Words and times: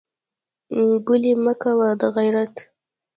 ګلې 1.07 1.33
مه 1.43 1.53
کوه 1.61 1.89
دغېرت. 2.01 2.55